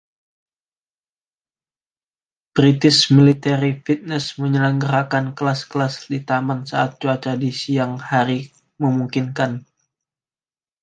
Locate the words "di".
6.11-6.19, 7.43-7.51